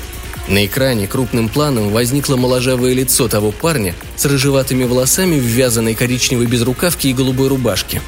На 0.48 0.65
экране 0.65 1.05
крупным 1.05 1.50
планом 1.50 1.89
возникло 1.89 2.38
моложавое 2.38 2.93
лицо 2.93 3.27
того 3.27 3.51
парня 3.51 3.93
с 4.15 4.24
рыжеватыми 4.24 4.86
волосами 4.86 5.38
в 5.38 5.43
вязаной 5.43 5.96
коричневой 5.96 6.46
безрукавке 6.46 7.10
и 7.10 7.13
голубой 7.13 7.50
рубашке. 7.50 8.01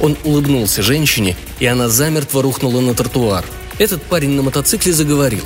Он 0.00 0.16
улыбнулся 0.24 0.80
женщине, 0.80 1.36
и 1.58 1.66
она 1.66 1.90
замертво 1.90 2.40
рухнула 2.40 2.80
на 2.80 2.94
тротуар– 2.94 3.44
этот 3.80 4.02
парень 4.02 4.32
на 4.32 4.42
мотоцикле 4.42 4.92
заговорил. 4.92 5.40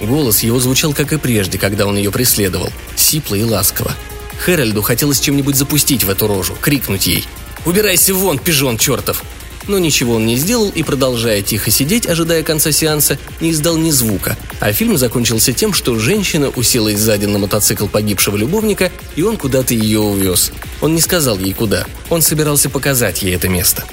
Голос 0.00 0.40
его 0.40 0.58
звучал, 0.60 0.92
как 0.92 1.12
и 1.12 1.18
прежде, 1.18 1.58
когда 1.58 1.86
он 1.86 1.96
ее 1.96 2.10
преследовал, 2.10 2.70
сипло 2.96 3.34
и 3.34 3.42
ласково. 3.42 3.92
Хэральду 4.38 4.82
хотелось 4.82 5.20
чем-нибудь 5.20 5.56
запустить 5.56 6.04
в 6.04 6.10
эту 6.10 6.26
рожу, 6.26 6.54
крикнуть 6.60 7.06
ей 7.06 7.26
«Убирайся 7.64 8.14
вон, 8.14 8.38
пижон 8.38 8.78
чертов!» 8.78 9.22
Но 9.68 9.78
ничего 9.78 10.14
он 10.14 10.26
не 10.26 10.36
сделал 10.36 10.70
и, 10.70 10.82
продолжая 10.82 11.42
тихо 11.42 11.70
сидеть, 11.70 12.06
ожидая 12.06 12.44
конца 12.44 12.70
сеанса, 12.70 13.18
не 13.40 13.50
издал 13.50 13.76
ни 13.76 13.90
звука, 13.90 14.36
а 14.60 14.72
фильм 14.72 14.96
закончился 14.96 15.52
тем, 15.52 15.72
что 15.72 15.98
женщина 15.98 16.50
уселась 16.50 17.00
сзади 17.00 17.26
на 17.26 17.38
мотоцикл 17.38 17.88
погибшего 17.88 18.36
любовника, 18.36 18.92
и 19.16 19.22
он 19.22 19.36
куда-то 19.36 19.74
ее 19.74 19.98
увез. 19.98 20.52
Он 20.80 20.94
не 20.94 21.00
сказал 21.00 21.38
ей 21.38 21.52
куда, 21.52 21.86
он 22.10 22.22
собирался 22.22 22.70
показать 22.70 23.22
ей 23.22 23.34
это 23.34 23.48
место. 23.48 23.84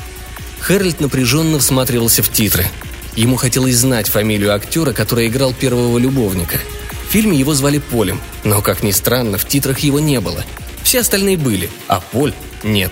Хэральд 0.60 1.00
напряженно 1.00 1.58
всматривался 1.58 2.22
в 2.22 2.32
титры. 2.32 2.70
Ему 3.16 3.36
хотелось 3.36 3.76
знать 3.76 4.08
фамилию 4.08 4.56
актера, 4.56 4.92
который 4.92 5.28
играл 5.28 5.54
первого 5.54 5.98
любовника. 6.00 6.60
В 7.08 7.12
фильме 7.12 7.38
его 7.38 7.54
звали 7.54 7.78
Полем, 7.78 8.20
но, 8.44 8.62
как 8.62 8.82
ни 8.82 8.92
странно, 8.92 9.38
в 9.38 9.48
титрах 9.48 9.80
его 9.80 10.00
не 10.00 10.20
было. 10.20 10.44
Все 10.82 11.02
остальные 11.02 11.38
были, 11.38 11.70
а 11.88 12.00
Поль– 12.00 12.34
нет. 12.64 12.92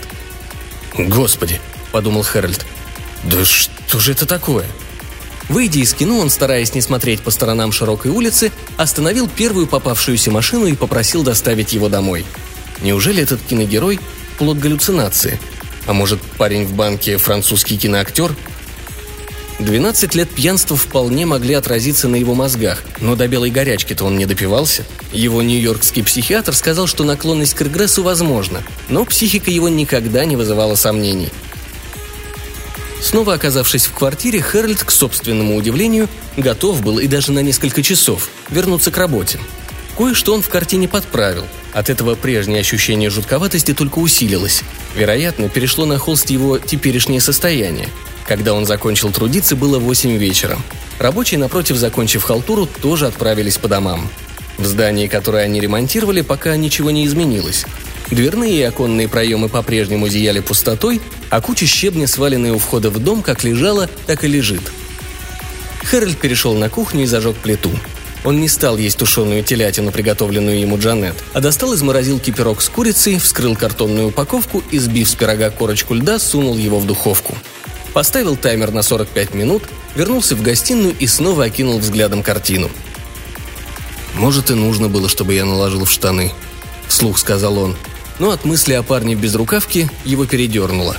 «Господи!»– 0.96 1.60
подумал 1.92 2.22
Хэральд. 2.22 2.66
«Да 3.24 3.44
что 3.44 4.00
же 4.00 4.12
это 4.12 4.26
такое?» 4.26 4.66
Выйдя 5.50 5.80
из 5.80 5.94
кино, 5.94 6.20
он, 6.20 6.30
стараясь 6.30 6.76
не 6.76 6.82
смотреть 6.82 7.22
по 7.22 7.32
сторонам 7.32 7.72
широкой 7.72 8.12
улицы, 8.12 8.52
остановил 8.78 9.28
первую 9.28 9.68
попавшуюся 9.68 10.32
машину 10.32 10.68
и 10.68 10.76
попросил 10.76 11.24
доставить 11.24 11.74
его 11.74 11.90
домой. 11.90 12.26
Неужели 12.82 13.24
этот 13.24 13.42
киногерой– 13.42 14.00
плод 14.38 14.60
галлюцинации? 14.60 15.40
А 15.88 15.94
может, 15.94 16.22
парень 16.38 16.66
в 16.66 16.74
банке– 16.74 17.18
французский 17.18 17.78
киноактер– 17.78 18.36
12 19.62 20.16
лет 20.16 20.30
пьянства 20.30 20.76
вполне 20.76 21.26
могли 21.26 21.54
отразиться 21.54 22.08
на 22.08 22.16
его 22.16 22.34
мозгах, 22.34 22.84
но 23.00 23.16
до 23.16 23.28
белой 23.28 23.52
горячки-то 23.52 24.06
он 24.06 24.18
не 24.18 24.26
допивался. 24.26 24.86
Его 25.14 25.42
нью-йоркский 25.42 26.04
психиатр 26.04 26.56
сказал, 26.56 26.88
что 26.88 27.04
наклонность 27.04 27.54
к 27.54 27.62
регрессу 27.62 28.04
возможна, 28.04 28.64
но 28.90 29.06
психика 29.06 29.52
его 29.52 29.70
никогда 29.70 30.26
не 30.26 30.36
вызывала 30.36 30.76
сомнений. 30.76 31.30
Снова 33.02 33.34
оказавшись 33.34 33.86
в 33.86 33.94
квартире, 33.94 34.42
Хэральд, 34.42 34.84
к 34.84 34.92
собственному 34.92 35.56
удивлению, 35.56 36.08
готов 36.38 36.82
был 36.82 37.00
и 37.00 37.08
даже 37.08 37.32
на 37.32 37.40
несколько 37.40 37.82
часов 37.82 38.30
вернуться 38.50 38.92
к 38.92 38.98
работе. 38.98 39.40
Кое-что 39.98 40.34
он 40.34 40.42
в 40.42 40.50
картине 40.50 40.88
подправил. 40.88 41.46
От 41.74 41.90
этого 41.90 42.16
прежнее 42.16 42.62
ощущение 42.62 43.10
жутковатости 43.10 43.74
только 43.74 44.00
усилилось. 44.00 44.64
Вероятно, 44.96 45.50
перешло 45.50 45.86
на 45.86 45.98
холст 45.98 46.30
его 46.30 46.58
теперешнее 46.58 47.22
состояние– 47.22 47.90
когда 48.32 48.54
он 48.54 48.66
закончил 48.66 49.12
трудиться, 49.12 49.58
было 49.58 49.78
8 49.78 50.16
вечера. 50.16 50.58
Рабочие, 51.00 51.38
напротив, 51.38 51.76
закончив 51.76 52.24
халтуру, 52.24 52.66
тоже 52.66 53.08
отправились 53.08 53.58
по 53.58 53.68
домам. 53.68 54.08
В 54.58 54.66
здании, 54.66 55.08
которое 55.08 55.44
они 55.44 55.60
ремонтировали, 55.60 56.22
пока 56.22 56.56
ничего 56.56 56.92
не 56.92 57.06
изменилось. 57.06 57.66
Дверные 58.10 58.54
и 58.54 58.62
оконные 58.62 59.10
проемы 59.10 59.50
по-прежнему 59.50 60.08
зияли 60.08 60.40
пустотой, 60.40 61.02
а 61.30 61.42
куча 61.42 61.66
щебня, 61.66 62.08
сваленная 62.08 62.54
у 62.54 62.58
входа 62.58 62.90
в 62.90 63.00
дом, 63.00 63.22
как 63.22 63.44
лежала, 63.44 63.90
так 64.08 64.24
и 64.24 64.30
лежит. 64.30 64.62
Хэральд 65.84 66.18
перешел 66.18 66.54
на 66.54 66.70
кухню 66.70 67.04
и 67.04 67.08
зажег 67.08 67.36
плиту. 67.36 67.72
Он 68.24 68.40
не 68.40 68.48
стал 68.48 68.78
есть 68.78 68.98
тушеную 68.98 69.44
телятину, 69.44 69.92
приготовленную 69.92 70.58
ему 70.58 70.78
Джанет, 70.78 71.16
а 71.34 71.42
достал 71.42 71.74
из 71.74 71.82
морозилки 71.82 72.32
пирог 72.32 72.62
с 72.62 72.70
курицей, 72.70 73.20
вскрыл 73.20 73.58
картонную 73.58 74.08
упаковку 74.08 74.64
и, 74.72 74.80
сбив 74.80 75.10
с 75.10 75.16
пирога 75.16 75.50
корочку 75.50 75.96
льда, 75.96 76.18
сунул 76.18 76.56
его 76.56 76.80
в 76.80 76.88
духовку– 76.88 77.36
поставил 77.94 78.36
таймер 78.36 78.72
на 78.72 78.82
45 78.82 79.34
минут, 79.34 79.64
вернулся 79.96 80.36
в 80.36 80.42
гостиную 80.42 80.96
и 80.98 81.08
снова 81.08 81.46
окинул 81.46 81.80
взглядом 81.80 82.24
картину. 82.24 82.70
«Может, 84.16 84.52
и 84.52 84.54
нужно 84.54 84.90
было, 84.90 85.10
чтобы 85.10 85.34
я 85.34 85.46
наложил 85.46 85.86
в 85.86 85.92
штаны»,— 85.92 86.32
вслух 86.88 87.18
сказал 87.18 87.58
он. 87.58 87.76
Но 88.20 88.32
от 88.32 88.46
мысли 88.46 88.74
о 88.74 88.84
парне 88.84 89.16
без 89.16 89.36
рукавки 89.36 89.90
его 90.06 90.26
передернуло. 90.26 90.98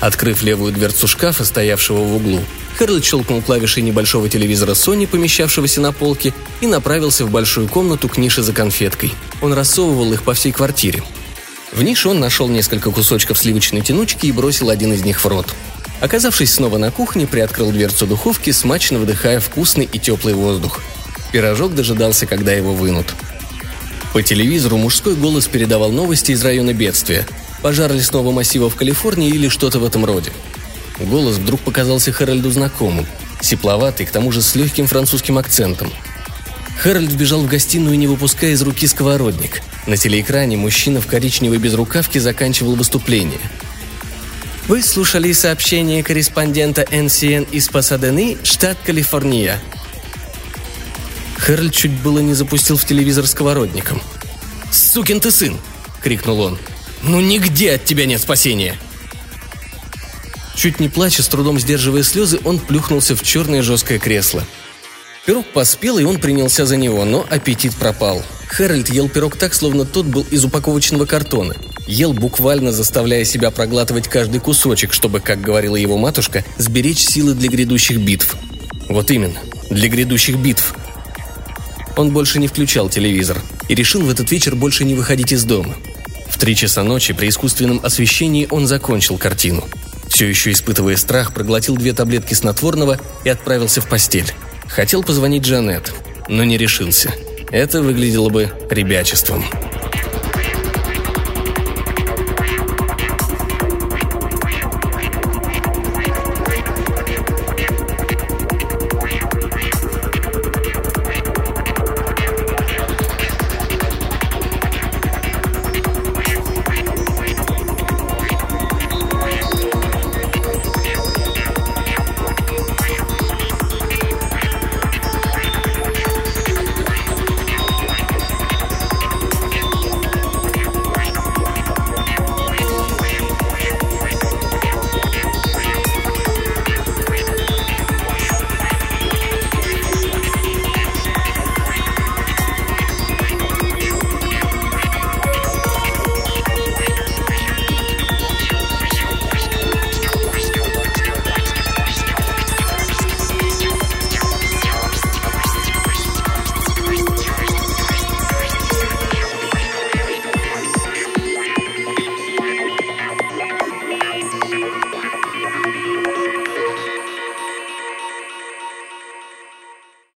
Открыв 0.00 0.42
левую 0.42 0.72
дверцу 0.72 1.06
шкафа, 1.06 1.44
стоявшего 1.44 2.02
в 2.02 2.16
углу, 2.16 2.40
Хэрлет 2.76 3.04
щелкнул 3.04 3.42
клавишей 3.42 3.82
небольшого 3.82 4.28
телевизора 4.28 4.72
Sony, 4.72 5.06
помещавшегося 5.06 5.80
на 5.80 5.92
полке, 5.92 6.32
и 6.60 6.66
направился 6.66 7.24
в 7.24 7.30
большую 7.30 7.68
комнату 7.68 8.08
к 8.08 8.16
нише 8.16 8.42
за 8.42 8.52
конфеткой. 8.52 9.12
Он 9.40 9.52
рассовывал 9.52 10.12
их 10.12 10.22
по 10.22 10.34
всей 10.34 10.52
квартире. 10.52 11.02
В 11.72 11.82
нише 11.82 12.08
он 12.08 12.20
нашел 12.20 12.48
несколько 12.48 12.90
кусочков 12.90 13.38
сливочной 13.38 13.80
тянучки 13.80 14.26
и 14.26 14.32
бросил 14.32 14.70
один 14.70 14.92
из 14.92 15.04
них 15.04 15.22
в 15.22 15.26
рот. 15.26 15.46
Оказавшись 16.02 16.52
снова 16.52 16.78
на 16.78 16.90
кухне, 16.90 17.28
приоткрыл 17.28 17.70
дверцу 17.70 18.08
духовки, 18.08 18.50
смачно 18.50 18.98
вдыхая 18.98 19.38
вкусный 19.38 19.88
и 19.90 20.00
теплый 20.00 20.34
воздух. 20.34 20.80
Пирожок 21.30 21.76
дожидался, 21.76 22.26
когда 22.26 22.52
его 22.52 22.74
вынут. 22.74 23.14
По 24.12 24.20
телевизору 24.20 24.78
мужской 24.78 25.14
голос 25.14 25.46
передавал 25.46 25.92
новости 25.92 26.32
из 26.32 26.44
района 26.44 26.74
бедствия. 26.74 27.24
Пожар 27.62 27.92
лесного 27.92 28.32
массива 28.32 28.68
в 28.68 28.74
Калифорнии 28.74 29.28
или 29.28 29.46
что-то 29.46 29.78
в 29.78 29.84
этом 29.84 30.04
роде. 30.04 30.32
Голос 30.98 31.36
вдруг 31.36 31.60
показался 31.60 32.10
Хэральду 32.10 32.50
знакомым. 32.50 33.06
Сепловатый, 33.40 34.04
к 34.04 34.10
тому 34.10 34.32
же 34.32 34.42
с 34.42 34.56
легким 34.56 34.88
французским 34.88 35.38
акцентом. 35.38 35.92
Хэральд 36.80 37.12
вбежал 37.12 37.42
в 37.42 37.46
гостиную, 37.46 37.96
не 37.96 38.08
выпуская 38.08 38.50
из 38.50 38.62
руки 38.62 38.88
сковородник. 38.88 39.62
На 39.86 39.96
телеэкране 39.96 40.56
мужчина 40.56 41.00
в 41.00 41.06
коричневой 41.06 41.58
безрукавке 41.58 42.18
заканчивал 42.18 42.74
выступление– 42.74 43.38
вы 44.68 44.82
слушали 44.82 45.32
сообщение 45.32 46.02
корреспондента 46.02 46.82
NCN 46.82 47.50
из 47.50 47.68
Пасадены, 47.68 48.38
штат 48.42 48.78
Калифорния. 48.84 49.60
Хэральд 51.36 51.74
чуть 51.74 51.92
было 52.00 52.20
не 52.20 52.34
запустил 52.34 52.76
в 52.76 52.84
телевизор 52.84 53.26
сковородником. 53.26 54.00
«Сукин 54.70 55.20
ты 55.20 55.30
сын!»— 55.30 55.58
крикнул 56.02 56.40
он. 56.40 56.58
«Ну 57.02 57.20
нигде 57.20 57.72
от 57.72 57.84
тебя 57.84 58.06
нет 58.06 58.20
спасения!» 58.20 58.78
Чуть 60.54 60.78
не 60.78 60.88
плача, 60.88 61.22
с 61.22 61.28
трудом 61.28 61.58
сдерживая 61.58 62.04
слезы, 62.04 62.38
он 62.44 62.60
плюхнулся 62.60 63.16
в 63.16 63.22
черное 63.22 63.62
жесткое 63.62 63.98
кресло. 63.98 64.44
Пирог 65.26 65.46
поспел, 65.52 65.98
и 65.98 66.04
он 66.04 66.18
принялся 66.18 66.66
за 66.66 66.76
него, 66.76 67.04
но 67.04 67.26
аппетит 67.28 67.74
пропал. 67.74 68.22
Хэральд 68.48 68.90
ел 68.90 69.08
пирог 69.08 69.36
так, 69.36 69.54
словно 69.54 69.84
тот 69.84 70.06
был 70.06 70.26
из 70.30 70.44
упаковочного 70.44 71.06
картона. 71.06 71.56
Ел 71.86 72.12
буквально 72.12 72.72
заставляя 72.72 73.24
себя 73.24 73.50
проглатывать 73.50 74.08
каждый 74.08 74.40
кусочек, 74.40 74.92
чтобы, 74.92 75.20
как 75.20 75.40
говорила 75.40 75.76
его 75.76 75.98
матушка, 75.98 76.44
сберечь 76.58 77.00
силы 77.00 77.34
для 77.34 77.48
грядущих 77.48 77.98
битв. 77.98 78.36
Вот 78.88 79.10
именно, 79.10 79.38
для 79.70 79.88
грядущих 79.88 80.36
битв. 80.36 80.74
Он 81.96 82.12
больше 82.12 82.38
не 82.38 82.48
включал 82.48 82.88
телевизор 82.88 83.42
и 83.68 83.74
решил 83.74 84.02
в 84.02 84.10
этот 84.10 84.30
вечер 84.30 84.54
больше 84.54 84.84
не 84.84 84.94
выходить 84.94 85.32
из 85.32 85.44
дома. 85.44 85.74
В 86.28 86.38
три 86.38 86.56
часа 86.56 86.82
ночи 86.82 87.12
при 87.12 87.28
искусственном 87.28 87.80
освещении 87.82 88.46
он 88.50 88.66
закончил 88.66 89.18
картину. 89.18 89.64
Все 90.08 90.26
еще 90.26 90.52
испытывая 90.52 90.96
страх, 90.96 91.34
проглотил 91.34 91.76
две 91.76 91.92
таблетки 91.92 92.34
снотворного 92.34 92.98
и 93.24 93.28
отправился 93.28 93.80
в 93.80 93.88
постель. 93.88 94.32
Хотел 94.68 95.02
позвонить 95.02 95.44
Джанет, 95.44 95.92
но 96.28 96.44
не 96.44 96.56
решился. 96.56 97.12
Это 97.50 97.82
выглядело 97.82 98.28
бы 98.28 98.50
ребячеством. 98.70 99.44